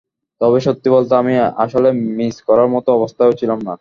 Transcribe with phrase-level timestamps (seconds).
[0.41, 1.33] তবে সত্যি বলতে, আমি
[1.63, 1.89] আসলে
[2.17, 3.69] মিস করার মতো অবস্থায়ও ছিলাম না।